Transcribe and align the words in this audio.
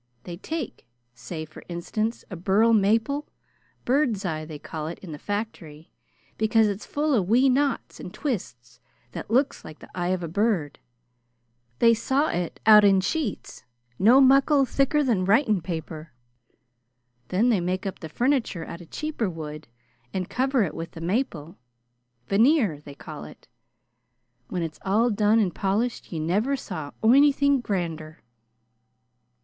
They 0.23 0.37
tak', 0.37 0.85
say, 1.13 1.45
for 1.45 1.61
instance, 1.69 2.25
a 2.31 2.35
burl 2.35 2.73
maple 2.73 3.27
bird's 3.85 4.25
eye 4.25 4.45
they 4.45 4.57
call 4.57 4.87
it 4.87 4.97
in 4.97 5.11
the 5.11 5.19
factory, 5.19 5.91
because 6.39 6.65
it's 6.65 6.87
full 6.87 7.13
o' 7.13 7.21
wee 7.21 7.49
knots 7.49 7.99
and 7.99 8.11
twists 8.11 8.79
that 9.11 9.29
look 9.29 9.63
like 9.63 9.77
the 9.77 9.91
eye 9.93 10.07
of 10.07 10.23
a 10.23 10.27
bird. 10.27 10.79
They 11.77 11.93
saw 11.93 12.29
it 12.29 12.59
out 12.65 12.83
in 12.83 12.99
sheets 13.01 13.63
no 13.99 14.19
muckle 14.19 14.65
thicker 14.65 15.03
than 15.03 15.23
writin' 15.23 15.61
paper. 15.61 16.13
Then 17.27 17.49
they 17.49 17.59
make 17.59 17.85
up 17.85 17.99
the 17.99 18.09
funiture 18.09 18.65
out 18.67 18.81
of 18.81 18.89
cheaper 18.89 19.29
wood 19.29 19.67
and 20.11 20.27
cover 20.27 20.63
it 20.63 20.73
with 20.73 20.93
the 20.93 21.01
maple 21.01 21.59
veneer, 22.27 22.81
they 22.83 22.95
call 22.95 23.23
it. 23.23 23.47
When 24.47 24.63
it's 24.63 24.79
all 24.83 25.11
done 25.11 25.37
and 25.37 25.53
polished 25.53 26.11
ye 26.11 26.17
never 26.19 26.55
saw 26.57 26.91
onythin' 27.03 27.61
grander. 27.61 28.23